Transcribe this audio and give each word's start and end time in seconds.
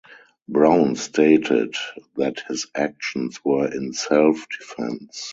Brown 0.49 0.95
stated 0.95 1.75
that 2.15 2.39
his 2.47 2.65
actions 2.73 3.45
were 3.45 3.71
in 3.71 3.93
self-defense. 3.93 5.29